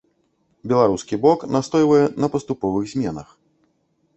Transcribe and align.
Беларускі 0.69 1.19
бок 1.25 1.45
настойвае 1.57 2.01
на 2.25 2.31
паступовых 2.37 2.83
зменах. 2.95 3.29